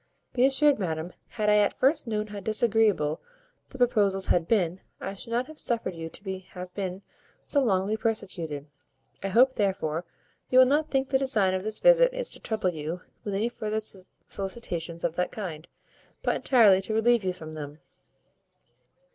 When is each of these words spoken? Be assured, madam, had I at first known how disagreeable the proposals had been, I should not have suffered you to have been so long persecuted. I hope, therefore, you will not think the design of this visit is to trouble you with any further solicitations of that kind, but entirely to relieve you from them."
Be 0.33 0.47
assured, 0.47 0.79
madam, 0.79 1.13
had 1.27 1.47
I 1.47 1.57
at 1.57 1.77
first 1.77 2.07
known 2.07 2.25
how 2.25 2.39
disagreeable 2.39 3.21
the 3.69 3.77
proposals 3.77 4.25
had 4.25 4.47
been, 4.47 4.81
I 4.99 5.13
should 5.13 5.29
not 5.29 5.45
have 5.45 5.59
suffered 5.59 5.93
you 5.93 6.09
to 6.09 6.39
have 6.53 6.73
been 6.73 7.03
so 7.45 7.61
long 7.63 7.95
persecuted. 7.97 8.65
I 9.21 9.27
hope, 9.27 9.53
therefore, 9.53 10.05
you 10.49 10.57
will 10.57 10.65
not 10.65 10.89
think 10.89 11.09
the 11.09 11.19
design 11.19 11.53
of 11.53 11.61
this 11.61 11.77
visit 11.77 12.15
is 12.15 12.31
to 12.31 12.39
trouble 12.39 12.71
you 12.71 13.01
with 13.23 13.35
any 13.35 13.47
further 13.47 13.79
solicitations 14.25 15.03
of 15.03 15.17
that 15.17 15.31
kind, 15.31 15.67
but 16.23 16.35
entirely 16.35 16.81
to 16.81 16.95
relieve 16.95 17.23
you 17.23 17.31
from 17.31 17.53
them." 17.53 17.77